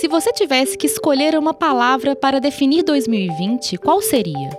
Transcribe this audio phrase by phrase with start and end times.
[0.00, 4.50] Se você tivesse que escolher uma palavra para definir 2020, qual seria?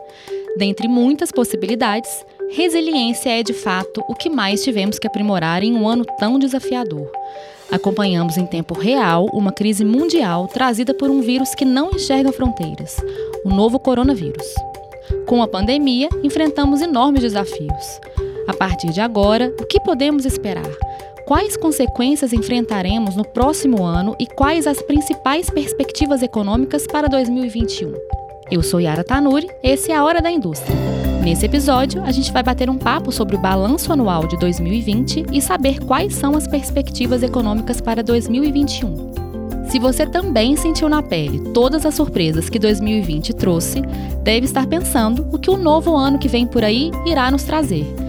[0.57, 2.09] Dentre muitas possibilidades,
[2.51, 7.11] resiliência é de fato o que mais tivemos que aprimorar em um ano tão desafiador.
[7.69, 12.95] Acompanhamos em tempo real uma crise mundial trazida por um vírus que não enxerga fronteiras,
[13.43, 14.47] o novo coronavírus.
[15.27, 17.99] Com a pandemia, enfrentamos enormes desafios.
[18.47, 20.71] A partir de agora, o que podemos esperar?
[21.25, 27.93] Quais consequências enfrentaremos no próximo ano e quais as principais perspectivas econômicas para 2021?
[28.51, 30.77] Eu sou Yara Tanuri, esse é a Hora da Indústria.
[31.23, 35.41] Nesse episódio, a gente vai bater um papo sobre o balanço anual de 2020 e
[35.41, 39.65] saber quais são as perspectivas econômicas para 2021.
[39.67, 43.81] Se você também sentiu na pele todas as surpresas que 2020 trouxe,
[44.21, 48.04] deve estar pensando o que o novo ano que vem por aí irá nos trazer.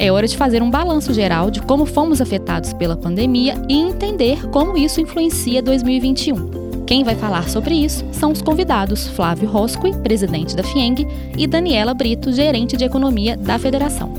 [0.00, 4.48] É hora de fazer um balanço geral de como fomos afetados pela pandemia e entender
[4.50, 6.84] como isso influencia 2021.
[6.86, 11.04] Quem vai falar sobre isso são os convidados Flávio Roscoe, presidente da FIENG,
[11.36, 14.14] e Daniela Brito, gerente de economia da federação.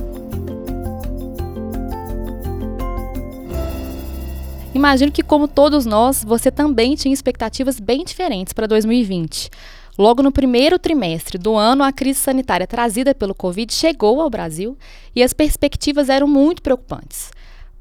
[4.76, 9.50] Imagino que, como todos nós, você também tinha expectativas bem diferentes para 2020.
[10.00, 14.78] Logo no primeiro trimestre do ano, a crise sanitária trazida pelo Covid chegou ao Brasil
[15.14, 17.32] e as perspectivas eram muito preocupantes.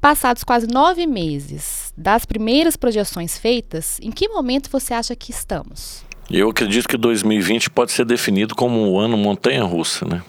[0.01, 6.03] Passados quase nove meses das primeiras projeções feitas, em que momento você acha que estamos?
[6.29, 10.21] Eu acredito que 2020 pode ser definido como um ano montanha-russa, né?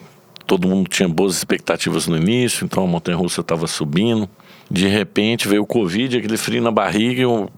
[0.47, 4.31] Todo mundo tinha boas expectativas no início, então a montanha-russa estava subindo.
[4.71, 7.49] De repente veio o Covid, aquele frio na barriga e o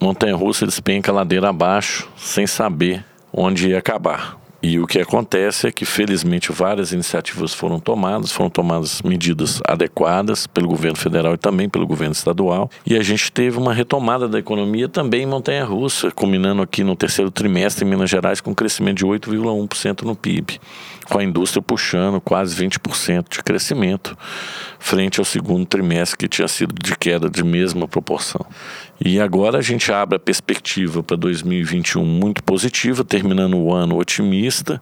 [0.00, 4.42] montanha-russa despenca a ladeira abaixo, sem saber onde ia acabar.
[4.62, 10.46] E o que acontece é que, felizmente, várias iniciativas foram tomadas, foram tomadas medidas adequadas
[10.46, 12.70] pelo governo federal e também pelo governo estadual.
[12.86, 16.94] E a gente teve uma retomada da economia também em Montanha Russa, culminando aqui no
[16.94, 20.60] terceiro trimestre em Minas Gerais com um crescimento de 8,1% no PIB,
[21.04, 24.16] com a indústria puxando quase 20% de crescimento,
[24.78, 28.44] frente ao segundo trimestre que tinha sido de queda de mesma proporção.
[29.04, 34.80] E agora a gente abre a perspectiva para 2021 muito positiva, terminando o ano otimista,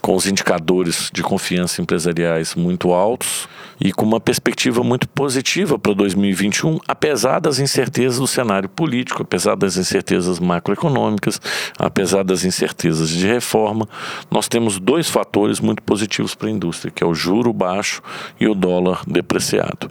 [0.00, 3.48] com os indicadores de confiança empresariais muito altos
[3.80, 9.54] e com uma perspectiva muito positiva para 2021, apesar das incertezas do cenário político, apesar
[9.56, 11.40] das incertezas macroeconômicas,
[11.78, 13.88] apesar das incertezas de reforma,
[14.30, 18.02] nós temos dois fatores muito positivos para a indústria, que é o juro baixo
[18.40, 19.90] e o dólar depreciado.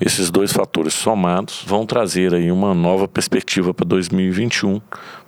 [0.00, 4.80] Esses dois fatores somados vão trazer aí uma nova perspectiva para 2021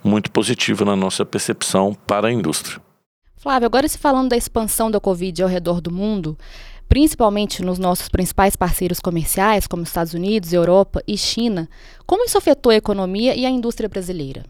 [0.03, 2.81] muito positiva na nossa percepção para a indústria.
[3.35, 6.37] Flávio, agora se falando da expansão da Covid ao redor do mundo,
[6.89, 11.69] principalmente nos nossos principais parceiros comerciais, como Estados Unidos, Europa e China,
[12.05, 14.43] como isso afetou a economia e a indústria brasileira?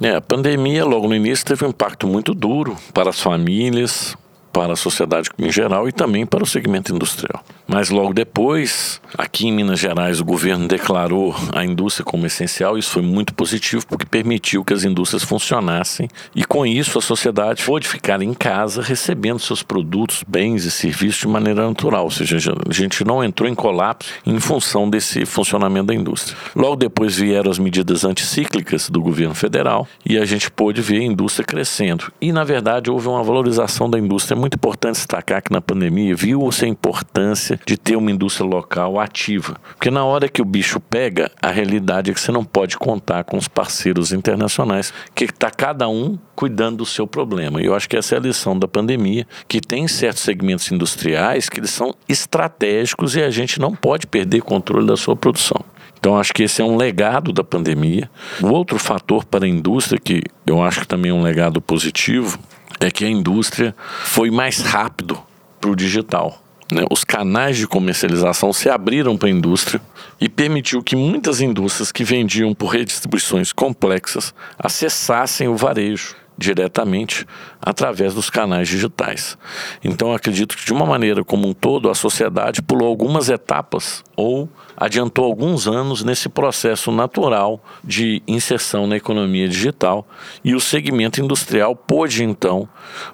[0.00, 4.14] É, a pandemia, logo no início, teve um impacto muito duro para as famílias,
[4.52, 7.42] para a sociedade em geral e também para o segmento industrial.
[7.72, 12.76] Mas logo depois, aqui em Minas Gerais, o governo declarou a indústria como essencial.
[12.76, 17.62] Isso foi muito positivo porque permitiu que as indústrias funcionassem e com isso a sociedade
[17.64, 22.04] pôde ficar em casa recebendo seus produtos, bens e serviços de maneira natural.
[22.04, 22.38] Ou seja,
[22.68, 26.36] a gente não entrou em colapso em função desse funcionamento da indústria.
[26.56, 31.04] Logo depois vieram as medidas anticíclicas do governo federal e a gente pôde ver a
[31.04, 32.12] indústria crescendo.
[32.20, 36.64] E na verdade houve uma valorização da indústria muito importante destacar que na pandemia viu-se
[36.64, 39.56] a importância de ter uma indústria local ativa.
[39.76, 43.24] Porque na hora que o bicho pega, a realidade é que você não pode contar
[43.24, 47.60] com os parceiros internacionais, que está cada um cuidando do seu problema.
[47.60, 51.48] E eu acho que essa é a lição da pandemia, que tem certos segmentos industriais
[51.48, 55.62] que eles são estratégicos e a gente não pode perder controle da sua produção.
[55.98, 58.10] Então, acho que esse é um legado da pandemia.
[58.40, 62.38] O outro fator para a indústria, que eu acho que também é um legado positivo,
[62.80, 65.20] é que a indústria foi mais rápido
[65.60, 66.42] para o digital.
[66.70, 66.84] Né?
[66.90, 69.80] Os canais de comercialização se abriram para a indústria
[70.20, 77.26] e permitiu que muitas indústrias que vendiam por redistribuições complexas acessassem o varejo diretamente
[77.60, 79.36] através dos canais digitais.
[79.84, 84.48] Então acredito que de uma maneira como um todo a sociedade pulou algumas etapas ou
[84.76, 90.08] adiantou alguns anos nesse processo natural de inserção na economia digital
[90.42, 92.66] e o segmento industrial pôde então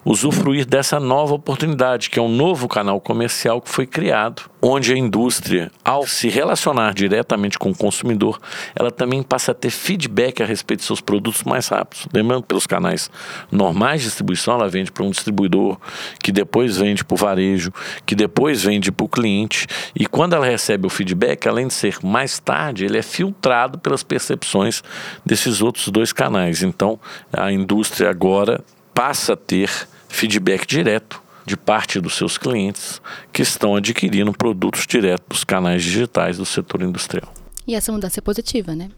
[0.04, 4.96] usufruir dessa nova oportunidade, que é um novo canal comercial que foi criado, onde a
[4.96, 8.40] indústria, ao se relacionar diretamente com o consumidor,
[8.74, 12.06] ela também passa a ter feedback a respeito de seus produtos mais rápidos.
[12.12, 13.10] Lembrando pelos canais
[13.50, 15.78] normais de distribuição, ela vende para um distribuidor,
[16.22, 17.72] que depois vende para o varejo,
[18.04, 21.98] que depois vende para o cliente, e quando ela recebe o feedback, além de ser
[22.02, 24.82] mais tarde, ele é filtrado pelas percepções
[25.24, 26.62] desses outros dois canais.
[26.62, 26.98] Então,
[27.32, 28.64] a indústria agora
[28.94, 29.70] passa a ter
[30.08, 33.00] feedback direto de parte dos seus clientes
[33.32, 37.32] que estão adquirindo produtos direto dos canais digitais do setor industrial.
[37.66, 38.90] E essa mudança é positiva, né?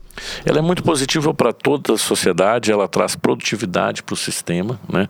[0.44, 5.09] Ela é muito positiva para toda a sociedade, ela traz produtividade para o sistema né?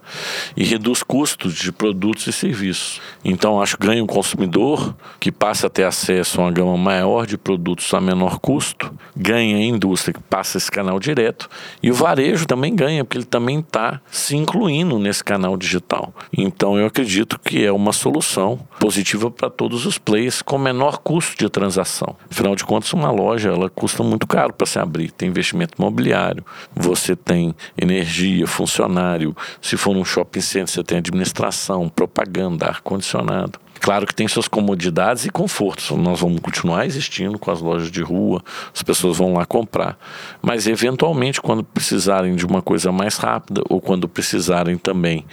[0.56, 3.00] e reduz custos de produtos e serviços.
[3.24, 7.26] Então, acho que ganha o consumidor, que passa a ter acesso a uma gama maior
[7.26, 11.48] de produtos a menor custo, ganha a indústria, que passa esse canal direto,
[11.82, 16.12] e o varejo também ganha, porque ele também está se incluindo nesse canal digital.
[16.32, 21.36] Então, eu acredito que é uma solução positiva para todos os players com menor custo
[21.36, 22.16] de transação.
[22.30, 26.44] Afinal de contas, uma loja ela custa muito caro para se abrir tem investimento imobiliário,
[26.74, 29.36] você tem energia, funcionário.
[29.62, 33.60] Se for num shopping center, você tem administração, propaganda, ar-condicionado.
[33.80, 35.90] Claro que tem suas comodidades e confortos.
[35.90, 38.42] Nós vamos continuar existindo com as lojas de rua,
[38.74, 39.96] as pessoas vão lá comprar.
[40.42, 45.24] Mas, eventualmente, quando precisarem de uma coisa mais rápida ou quando precisarem também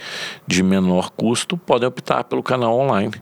[0.46, 3.12] de menor custo, podem optar pelo canal online.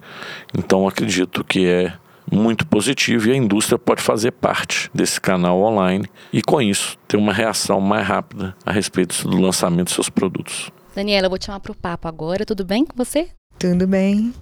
[0.56, 1.93] Então, acredito que é
[2.31, 7.17] muito positivo e a indústria pode fazer parte desse canal online e, com isso, ter
[7.17, 10.71] uma reação mais rápida a respeito do lançamento dos seus produtos.
[10.94, 12.44] Daniela, eu vou te chamar para o papo agora.
[12.47, 13.29] Tudo bem com você?
[13.59, 14.32] Tudo bem.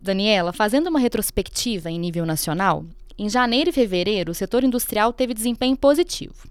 [0.00, 2.84] Daniela, fazendo uma retrospectiva em nível nacional,
[3.18, 6.48] em janeiro e fevereiro o setor industrial teve desempenho positivo.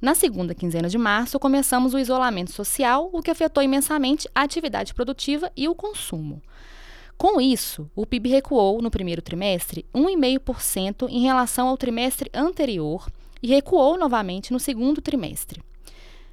[0.00, 4.94] Na segunda quinzena de março, começamos o isolamento social, o que afetou imensamente a atividade
[4.94, 6.40] produtiva e o consumo.
[7.18, 13.10] Com isso, o PIB recuou no primeiro trimestre 1,5% em relação ao trimestre anterior
[13.42, 15.60] e recuou novamente no segundo trimestre.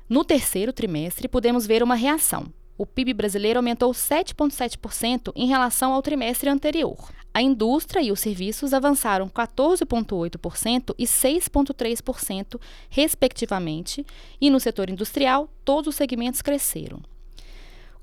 [0.08, 2.46] No terceiro trimestre, podemos ver uma reação.
[2.78, 7.10] O PIB brasileiro aumentou 7,7% em relação ao trimestre anterior.
[7.34, 12.62] A indústria e os serviços avançaram 14,8% e 6,3%,
[12.92, 14.06] respectivamente,
[14.40, 17.02] e no setor industrial, todos os segmentos cresceram.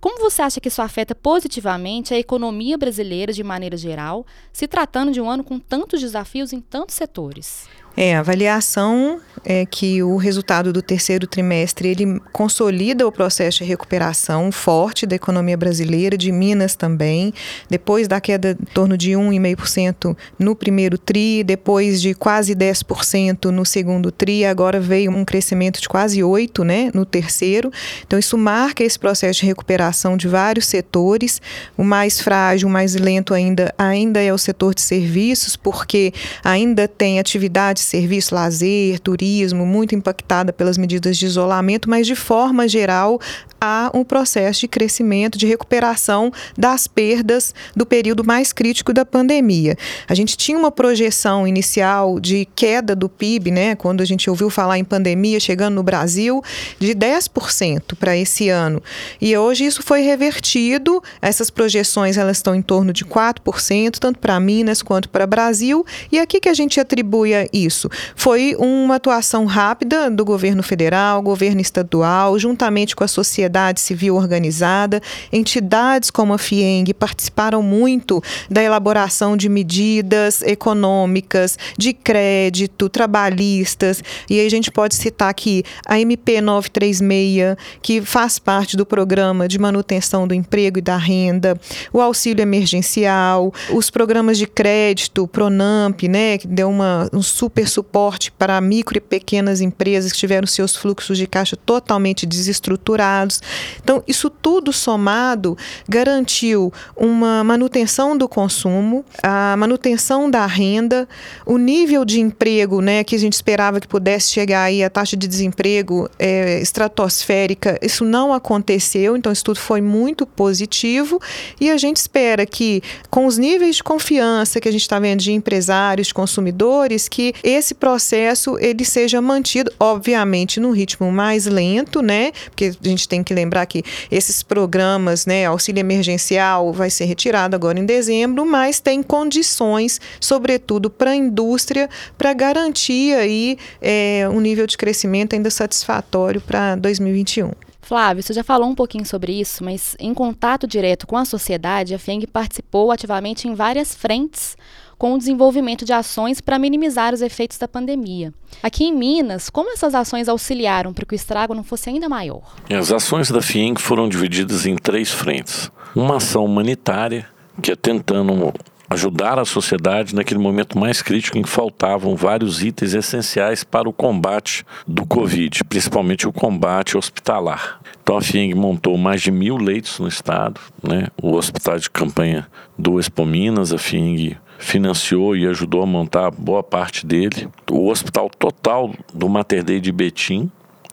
[0.03, 5.13] Como você acha que isso afeta positivamente a economia brasileira de maneira geral, se tratando
[5.13, 7.69] de um ano com tantos desafios em tantos setores?
[7.97, 13.65] É, a avaliação é que o resultado do terceiro trimestre ele consolida o processo de
[13.65, 17.35] recuperação forte da economia brasileira, de Minas também,
[17.69, 23.65] depois da queda em torno de 1,5% no primeiro tri, depois de quase 10% no
[23.67, 27.71] segundo tri, agora veio um crescimento de quase 8%, né, no terceiro.
[28.07, 31.41] Então isso marca esse processo de recuperação de vários setores.
[31.77, 36.13] O mais frágil, o mais lento ainda, ainda é o setor de serviços, porque
[36.45, 42.69] ainda tem atividades serviço, lazer, turismo, muito impactada pelas medidas de isolamento, mas de forma
[42.69, 43.21] geral
[43.61, 49.77] há um processo de crescimento, de recuperação das perdas do período mais crítico da pandemia.
[50.09, 54.51] A gente tinha uma projeção inicial de queda do PIB, né, quando a gente ouviu
[54.51, 56.43] falar em pandemia chegando no Brasil,
[56.81, 58.83] de 10% para esse ano.
[59.21, 64.41] E hoje isso foi revertido, essas projeções elas estão em torno de 4%, tanto para
[64.41, 65.87] Minas quanto para Brasil.
[66.11, 67.89] E aqui que a gente atribui isso isso?
[68.15, 75.01] Foi uma atuação rápida do governo federal, governo estadual, juntamente com a sociedade civil organizada.
[75.33, 84.03] Entidades como a FIENG participaram muito da elaboração de medidas econômicas, de crédito, trabalhistas.
[84.29, 89.49] E aí a gente pode citar aqui a MP 936, que faz parte do programa
[89.49, 91.59] de manutenção do emprego e da renda,
[91.93, 97.93] o auxílio emergencial, os programas de crédito, Pronamp, né, que deu uma, um super super
[97.93, 103.43] suporte para micro e pequenas empresas que tiveram seus fluxos de caixa totalmente desestruturados.
[103.83, 105.57] Então, isso tudo somado
[105.89, 111.09] garantiu uma manutenção do consumo, a manutenção da renda,
[111.45, 115.17] o nível de emprego, né, que a gente esperava que pudesse chegar aí a taxa
[115.17, 121.21] de desemprego é, estratosférica, isso não aconteceu, então isso tudo foi muito positivo
[121.61, 125.21] e a gente espera que com os níveis de confiança que a gente está vendo
[125.21, 132.03] de empresários, de consumidores, que esse processo ele seja mantido, obviamente, num ritmo mais lento,
[132.03, 132.33] né?
[132.47, 137.55] Porque a gente tem que lembrar que esses programas, né, auxílio emergencial vai ser retirado
[137.55, 144.41] agora em dezembro, mas tem condições, sobretudo para a indústria, para garantir aí é, um
[144.41, 147.53] nível de crescimento ainda satisfatório para 2021.
[147.83, 151.95] Flávio, você já falou um pouquinho sobre isso, mas em contato direto com a sociedade,
[151.95, 154.57] a FENG participou ativamente em várias frentes
[155.03, 158.33] com o desenvolvimento de ações para minimizar os efeitos da pandemia.
[158.63, 162.55] Aqui em Minas, como essas ações auxiliaram para que o estrago não fosse ainda maior?
[162.71, 165.73] As ações da FIENG foram divididas em três frentes.
[165.93, 167.27] Uma ação humanitária,
[167.61, 168.55] que é tentando
[168.89, 173.93] ajudar a sociedade naquele momento mais crítico em que faltavam vários itens essenciais para o
[173.93, 177.81] combate do Covid, principalmente o combate hospitalar.
[178.01, 181.09] Então a FIENG montou mais de mil leitos no estado, né?
[181.21, 182.47] o hospital de campanha
[182.79, 187.49] do Expo Minas, a FIENG financiou e ajudou a montar boa parte dele.
[187.71, 190.51] O hospital total do Mater Dei de Betim,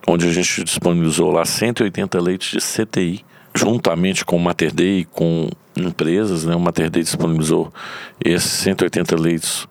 [0.08, 3.24] onde a gente disponibilizou lá 180 leitos de CTI,
[3.54, 6.56] juntamente com o Mater Dei, com empresas, né?
[6.56, 7.72] O Mater Dei disponibilizou
[8.24, 9.68] esses 180 leitos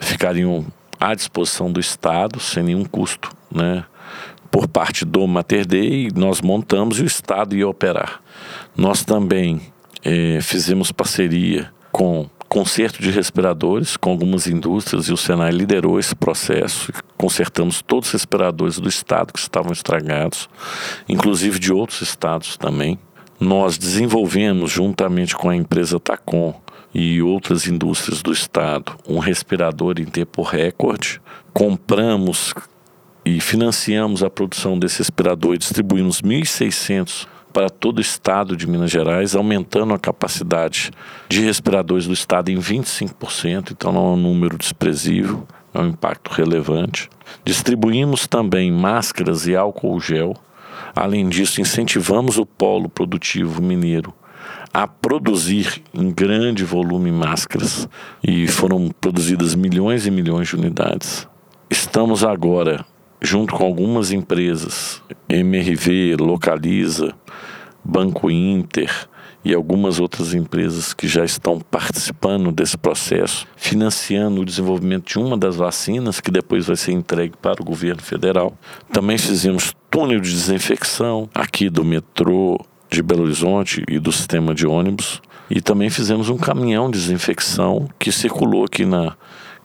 [0.00, 0.66] ficariam
[0.98, 3.84] à disposição do Estado sem nenhum custo, né?
[4.50, 8.20] Por parte do Mater Dei, nós montamos e o Estado ia operar.
[8.76, 9.60] Nós também
[10.04, 16.14] eh, fizemos parceria com conserto de respiradores com algumas indústrias e o Senai liderou esse
[16.14, 16.92] processo.
[17.16, 20.48] Consertamos todos os respiradores do estado que estavam estragados,
[21.08, 22.98] inclusive de outros estados também.
[23.38, 26.58] Nós desenvolvemos, juntamente com a empresa Tacom
[26.92, 31.20] e outras indústrias do estado, um respirador em tempo recorde.
[31.52, 32.54] Compramos
[33.24, 38.90] e financiamos a produção desse respirador e distribuímos 1.600 para todo o estado de Minas
[38.90, 40.90] Gerais, aumentando a capacidade
[41.28, 46.30] de respiradores do estado em 25%, então não é um número desprezível, é um impacto
[46.30, 47.08] relevante.
[47.44, 50.34] Distribuímos também máscaras e álcool gel.
[50.94, 54.14] Além disso, incentivamos o polo produtivo mineiro
[54.72, 57.88] a produzir em grande volume máscaras
[58.22, 61.26] e foram produzidas milhões e milhões de unidades.
[61.70, 62.84] Estamos agora
[63.20, 67.14] junto com algumas empresas, MRV, Localiza,
[67.84, 68.90] Banco Inter
[69.44, 75.36] e algumas outras empresas que já estão participando desse processo, financiando o desenvolvimento de uma
[75.36, 78.56] das vacinas que depois vai ser entregue para o governo federal.
[78.92, 82.58] Também fizemos túnel de desinfecção aqui do metrô
[82.90, 85.20] de Belo Horizonte e do sistema de ônibus.
[85.50, 89.16] E também fizemos um caminhão de desinfecção que circulou aqui na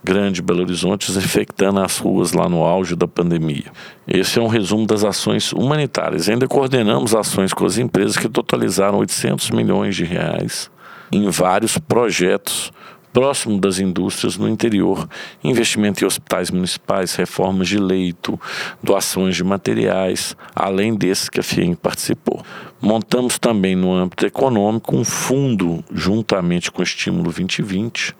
[0.04, 3.72] Grande Belo Horizonte, desinfectando as ruas lá no auge da pandemia.
[4.08, 6.28] Esse é um resumo das ações humanitárias.
[6.28, 10.70] Ainda coordenamos ações com as empresas que totalizaram 800 milhões de reais
[11.12, 12.72] em vários projetos
[13.13, 15.08] próximo das indústrias no interior,
[15.43, 18.39] investimento em hospitais municipais, reformas de leito,
[18.82, 22.43] doações de materiais, além desses que a FIEM participou.
[22.82, 28.13] Montamos também no âmbito econômico um fundo, juntamente com o Estímulo 2020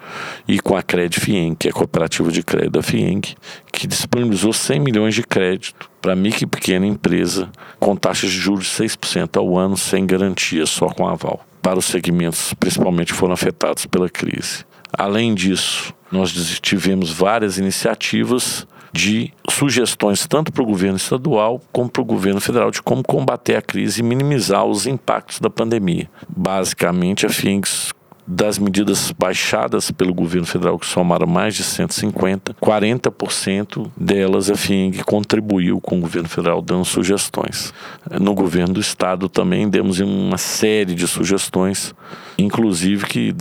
[0.47, 3.35] e com a Cred FIENG, que é a cooperativa de crédito da FIENG,
[3.71, 8.65] que disponibilizou 100 milhões de crédito para micro e pequena empresa com taxas de juros
[8.65, 13.85] de 6% ao ano sem garantia, só com aval, para os segmentos principalmente foram afetados
[13.85, 14.63] pela crise.
[14.97, 22.03] Além disso, nós tivemos várias iniciativas de sugestões tanto para o governo estadual como para
[22.03, 26.07] o governo federal de como combater a crise e minimizar os impactos da pandemia.
[26.29, 27.91] Basicamente, a FINGS
[28.25, 35.03] das medidas baixadas pelo governo federal, que somaram mais de 150, 40% delas a FING
[35.03, 37.73] contribuiu com o governo federal dando sugestões.
[38.21, 41.93] No governo do estado também demos uma série de sugestões,
[42.38, 43.35] inclusive que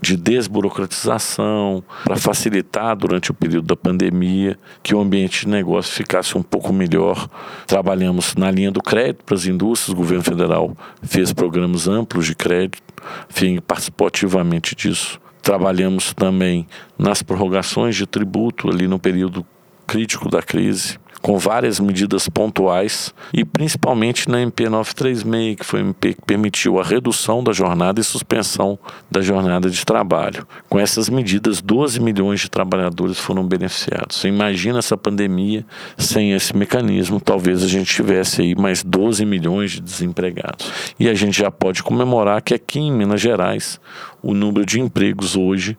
[0.00, 6.36] de desburocratização, para facilitar durante o período da pandemia, que o ambiente de negócio ficasse
[6.36, 7.28] um pouco melhor.
[7.66, 12.34] Trabalhamos na linha do crédito para as indústrias, o governo federal fez programas amplos de
[12.34, 12.82] crédito,
[13.28, 15.20] FING participou ativamente disso.
[15.42, 16.66] Trabalhamos também
[16.98, 19.44] nas prorrogações de tributo ali no período
[19.86, 25.82] crítico da crise com várias medidas pontuais e principalmente na MP 936, que foi a
[25.82, 28.78] MP que permitiu a redução da jornada e suspensão
[29.10, 30.46] da jornada de trabalho.
[30.68, 34.16] Com essas medidas, 12 milhões de trabalhadores foram beneficiados.
[34.16, 35.64] Você imagina essa pandemia
[35.98, 40.70] sem esse mecanismo, talvez a gente tivesse aí mais 12 milhões de desempregados.
[40.98, 43.80] E a gente já pode comemorar que aqui em Minas Gerais
[44.22, 45.78] o número de empregos hoje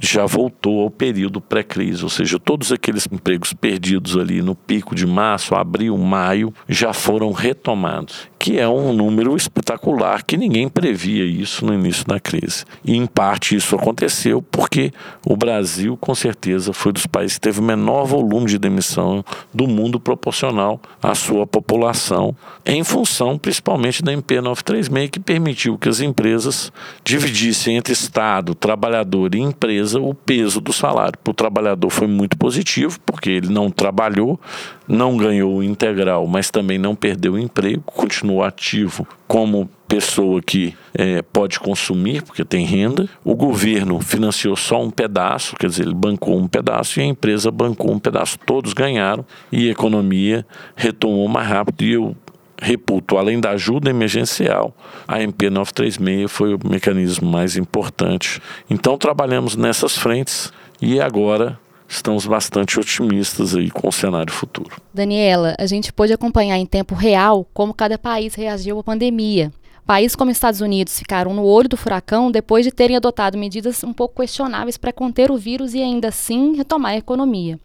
[0.00, 5.06] já voltou ao período pré-crise, ou seja, todos aqueles empregos perdidos ali no pico de
[5.06, 11.66] março, abril, maio já foram retomados que é um número espetacular, que ninguém previa isso
[11.66, 12.64] no início da crise.
[12.84, 14.92] E em parte isso aconteceu porque
[15.26, 19.66] o Brasil, com certeza, foi dos países que teve o menor volume de demissão do
[19.66, 22.34] mundo proporcional à sua população,
[22.64, 26.72] em função principalmente da MP 936, que permitiu que as empresas
[27.02, 31.18] dividissem entre Estado, trabalhador e empresa o peso do salário.
[31.18, 34.38] Para o trabalhador foi muito positivo, porque ele não trabalhou,
[34.86, 40.74] não ganhou o integral, mas também não perdeu o emprego, continuou ativo como pessoa que
[40.94, 43.08] é, pode consumir, porque tem renda.
[43.24, 47.50] O governo financiou só um pedaço, quer dizer, ele bancou um pedaço e a empresa
[47.50, 48.38] bancou um pedaço.
[48.38, 50.46] Todos ganharam e a economia
[50.76, 51.82] retomou mais rápido.
[51.82, 52.16] E eu
[52.60, 54.74] repúdio, além da ajuda emergencial,
[55.06, 58.42] a MP 936 foi o mecanismo mais importante.
[58.68, 64.80] Então trabalhamos nessas frentes e agora estamos bastante otimistas aí com o cenário futuro.
[64.92, 69.50] Daniela, a gente pôde acompanhar em tempo real como cada país reagiu à pandemia.
[69.86, 73.94] Países como Estados Unidos ficaram no olho do furacão depois de terem adotado medidas um
[73.94, 77.58] pouco questionáveis para conter o vírus e ainda assim retomar a economia.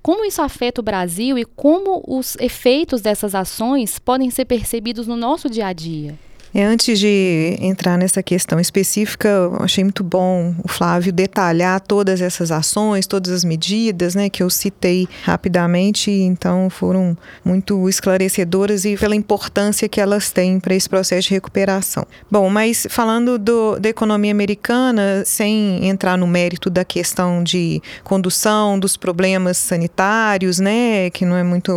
[0.00, 5.16] Como isso afeta o Brasil e como os efeitos dessas ações podem ser percebidos no
[5.16, 6.16] nosso dia a dia?
[6.52, 12.20] É, antes de entrar nessa questão específica, eu achei muito bom o Flávio detalhar todas
[12.20, 18.96] essas ações, todas as medidas, né, que eu citei rapidamente, então foram muito esclarecedoras e
[18.96, 22.04] pela importância que elas têm para esse processo de recuperação.
[22.28, 28.76] Bom, mas falando do, da economia americana, sem entrar no mérito da questão de condução,
[28.76, 31.72] dos problemas sanitários, né, que não é muito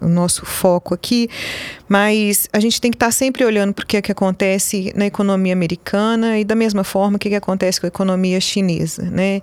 [0.00, 1.28] o nosso foco aqui,
[1.88, 5.06] mas a gente tem que estar sempre olhando para o que, é que acontece na
[5.06, 9.02] economia americana e da mesma forma o que, que acontece com a economia chinesa.
[9.02, 9.40] Né?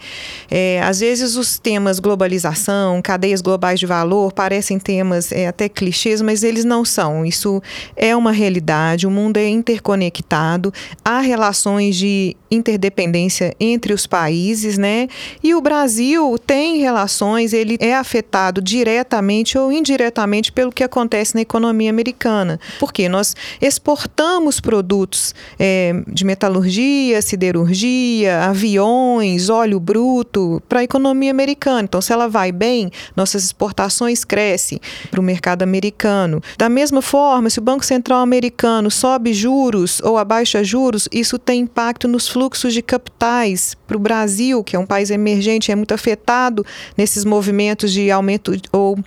[0.49, 6.21] É, às vezes os temas globalização, cadeias globais de valor parecem temas é, até clichês,
[6.21, 7.25] mas eles não são.
[7.25, 7.61] Isso
[7.95, 10.73] é uma realidade, o mundo é interconectado,
[11.05, 15.07] há relações de interdependência entre os países, né?
[15.43, 21.41] E o Brasil tem relações, ele é afetado diretamente ou indiretamente pelo que acontece na
[21.41, 22.30] economia americana.
[22.79, 31.81] Porque nós exportamos produtos é, de metalurgia, siderurgia, aviões, óleo bruto para a economia americana.
[31.83, 36.41] Então, se ela vai bem, nossas exportações crescem para o mercado americano.
[36.57, 41.61] Da mesma forma, se o Banco Central americano sobe juros ou abaixa juros, isso tem
[41.61, 45.93] impacto nos fluxos de capitais para o Brasil, que é um país emergente, é muito
[45.93, 46.65] afetado
[46.97, 48.97] nesses movimentos de aumento ou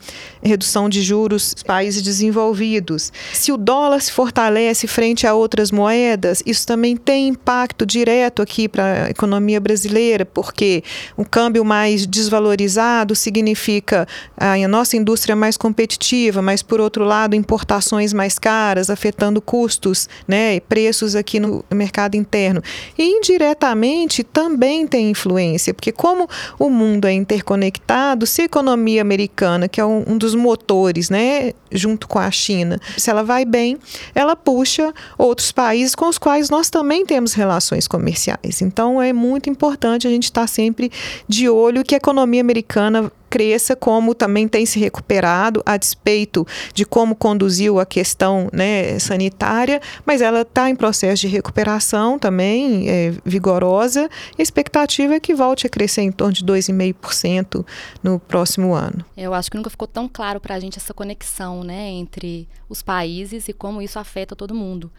[0.43, 3.12] redução de juros países desenvolvidos.
[3.33, 8.68] Se o dólar se fortalece frente a outras moedas, isso também tem impacto direto aqui
[8.68, 10.83] para a economia brasileira, porque
[11.16, 14.06] o câmbio mais desvalorizado significa
[14.37, 20.61] a nossa indústria mais competitiva, mas por outro lado, importações mais caras, afetando custos, né,
[20.61, 22.62] preços aqui no mercado interno.
[22.99, 29.69] E indiretamente também tem influência, porque como o mundo é interconectado, se a economia americana,
[29.69, 33.78] que é um, um dos motores, né, junto com a China, se ela vai bem,
[34.14, 38.62] ela puxa outros países com os quais nós também temos relações comerciais.
[38.62, 40.90] Então é muito importante a gente estar sempre
[41.28, 46.86] de olho que a economia americana cresça, como também tem se recuperado, a despeito de
[46.86, 53.12] como conduziu a questão né, sanitária, mas ela está em processo de recuperação também, é,
[53.25, 54.08] vigorosa.
[54.38, 57.66] A expectativa é que volte a crescer em torno de 2,5%
[58.04, 59.04] no próximo ano.
[59.16, 62.82] Eu acho que nunca ficou tão claro para a gente essa conexão né, entre os
[62.82, 64.92] países e como isso afeta todo mundo.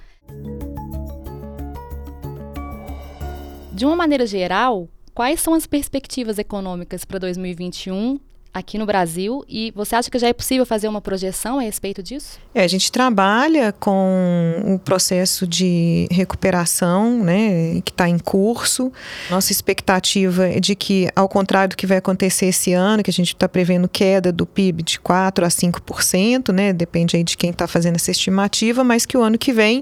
[3.72, 8.20] De uma maneira geral, Quais são as perspectivas econômicas para 2021
[8.54, 12.04] aqui no Brasil e você acha que já é possível fazer uma projeção a respeito
[12.04, 12.38] disso?
[12.54, 18.92] É, a gente trabalha com o processo de recuperação, né, que está em curso.
[19.30, 23.14] Nossa expectativa é de que, ao contrário do que vai acontecer esse ano, que a
[23.14, 27.52] gente está prevendo queda do PIB de 4 a 5%, né, depende aí de quem
[27.52, 29.82] está fazendo essa estimativa, mas que o ano que vem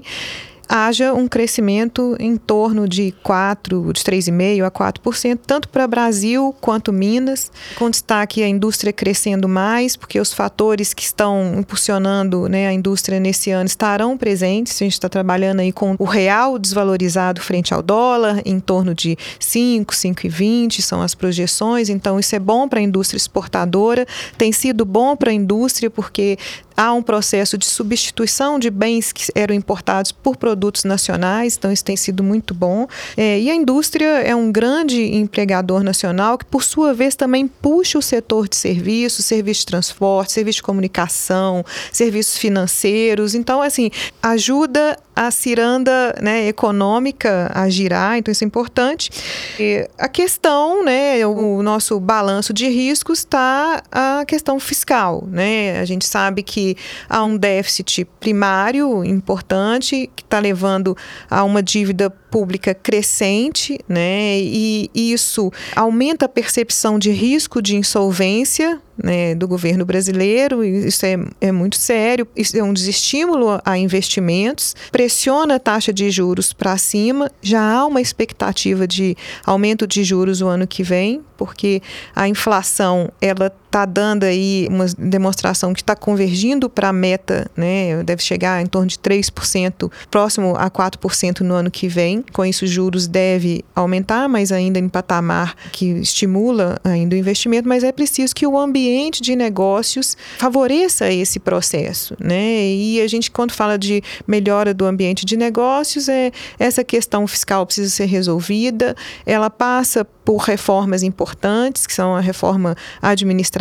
[0.68, 6.92] haja um crescimento em torno de 4, de 3,5% a 4%, tanto para Brasil quanto
[6.92, 12.72] Minas, com destaque a indústria crescendo mais, porque os fatores que estão impulsionando né, a
[12.72, 14.74] indústria nesse ano estarão presentes.
[14.80, 19.16] A gente está trabalhando aí com o real desvalorizado frente ao dólar, em torno de
[19.38, 24.84] 5, 5,20 são as projeções, então isso é bom para a indústria exportadora, tem sido
[24.84, 26.38] bom para a indústria porque
[26.76, 31.84] há um processo de substituição de bens que eram importados por produtos nacionais, então isso
[31.84, 32.86] tem sido muito bom.
[33.16, 37.98] É, e a indústria é um grande empregador nacional que, por sua vez, também puxa
[37.98, 43.34] o setor de serviços, serviços de transporte, serviços de comunicação, serviços financeiros.
[43.34, 43.90] Então, assim,
[44.22, 49.10] ajuda a ciranda né, econômica a girar, então isso é importante.
[49.58, 55.24] E a questão, né, o nosso balanço de riscos está a questão fiscal.
[55.30, 55.78] Né?
[55.78, 56.76] A gente sabe que
[57.08, 60.96] há um déficit primário importante que está levando
[61.30, 64.40] a uma dívida pública crescente, né?
[64.40, 71.16] E isso aumenta a percepção de risco de insolvência né, do governo brasileiro, isso é,
[71.40, 76.76] é muito sério, isso é um desestímulo a investimentos, pressiona a taxa de juros para
[76.76, 81.82] cima, já há uma expectativa de aumento de juros o ano que vem, porque
[82.14, 88.04] a inflação ela está dando aí uma demonstração que está convergindo para a meta, né?
[88.04, 92.24] Deve chegar em torno de 3%, próximo a 4% no ano que vem.
[92.32, 97.68] Com isso, os juros deve aumentar, mas ainda em patamar que estimula ainda o investimento,
[97.68, 102.64] mas é preciso que o ambiente de negócios favoreça esse processo, né?
[102.68, 107.66] E a gente, quando fala de melhora do ambiente de negócios, é essa questão fiscal
[107.66, 108.94] precisa ser resolvida,
[109.26, 112.76] ela passa por reformas importantes, que são a reforma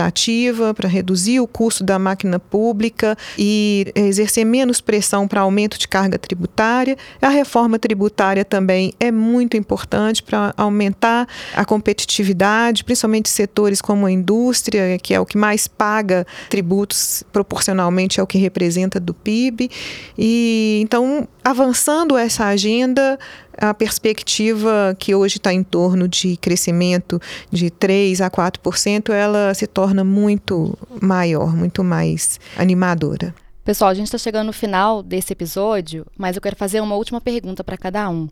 [0.03, 5.87] administrativa para reduzir o custo da máquina pública e exercer menos pressão para aumento de
[5.87, 6.97] carga tributária.
[7.21, 14.11] A reforma tributária também é muito importante para aumentar a competitividade, principalmente setores como a
[14.11, 19.69] indústria, que é o que mais paga tributos proporcionalmente ao que representa do PIB.
[20.17, 23.19] E então, avançando essa agenda,
[23.57, 29.67] a perspectiva que hoje está em torno de crescimento de 3 a 4%, ela se
[29.67, 33.33] torna muito maior, muito mais animadora.
[33.63, 37.21] Pessoal, a gente está chegando no final desse episódio, mas eu quero fazer uma última
[37.21, 38.27] pergunta para cada um.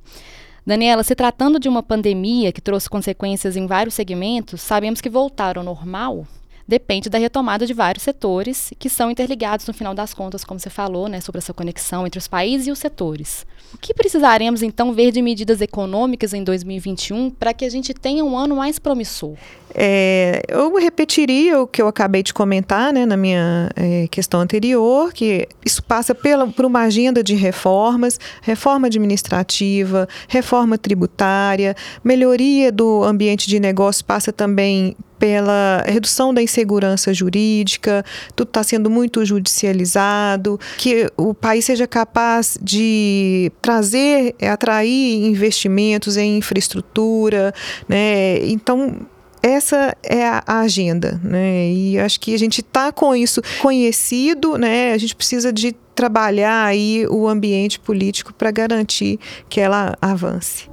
[0.65, 5.57] Daniela, se tratando de uma pandemia que trouxe consequências em vários segmentos, sabemos que voltar
[5.57, 6.27] ao normal
[6.67, 10.69] depende da retomada de vários setores que são interligados no final das contas, como você
[10.69, 13.45] falou, né, sobre essa conexão entre os países e os setores.
[13.73, 18.23] O que precisaremos então ver de medidas econômicas em 2021 para que a gente tenha
[18.23, 19.35] um ano mais promissor?
[19.73, 25.13] É, eu repetiria o que eu acabei de comentar né, na minha é, questão anterior,
[25.13, 33.03] que isso passa pela, por uma agenda de reformas, reforma administrativa, reforma tributária, melhoria do
[33.03, 38.03] ambiente de negócio passa também pela redução da insegurança jurídica,
[38.35, 46.39] tudo está sendo muito judicializado, que o país seja capaz de trazer, atrair investimentos em
[46.39, 47.53] infraestrutura,
[47.87, 48.43] né?
[48.47, 48.95] Então
[49.43, 51.71] essa é a agenda, né?
[51.71, 54.91] E acho que a gente está com isso conhecido, né?
[54.91, 60.67] A gente precisa de trabalhar aí o ambiente político para garantir que ela avance.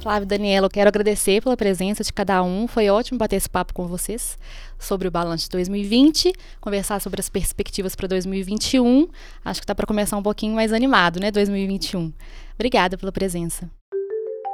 [0.00, 2.66] Flávio e Daniela, eu quero agradecer pela presença de cada um.
[2.66, 4.38] Foi ótimo bater esse papo com vocês
[4.78, 9.08] sobre o balanço de 2020, conversar sobre as perspectivas para 2021.
[9.44, 12.12] Acho que está para começar um pouquinho mais animado, né, 2021.
[12.54, 13.70] Obrigada pela presença.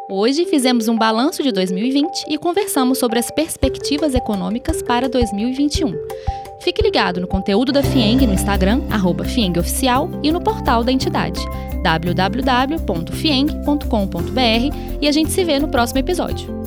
[0.09, 5.93] Hoje fizemos um balanço de 2020 e conversamos sobre as perspectivas econômicas para 2021.
[6.61, 8.83] Fique ligado no conteúdo da FIENG no Instagram,
[9.25, 11.41] FIENGOficial, e no portal da entidade,
[11.83, 16.66] www.fieng.com.br, e a gente se vê no próximo episódio.